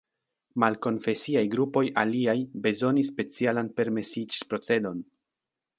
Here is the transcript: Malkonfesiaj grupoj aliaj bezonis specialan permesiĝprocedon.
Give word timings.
Malkonfesiaj 0.61 1.43
grupoj 1.51 1.83
aliaj 2.05 2.37
bezonis 2.67 3.15
specialan 3.15 3.73
permesiĝprocedon. 3.81 5.11